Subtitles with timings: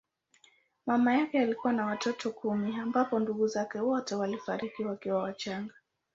[0.85, 5.73] Mama yake alikuwa na watoto kumi ambapo ndugu zake wote walifariki wakiwa wachanga.